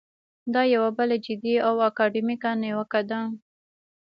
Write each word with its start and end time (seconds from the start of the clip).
دا 0.53 0.61
یوه 0.75 0.89
بله 0.97 1.15
جدي 1.25 1.55
او 1.67 1.75
اکاډمیکه 1.87 2.51
نیوکه 2.61 3.01
ده. 3.09 3.21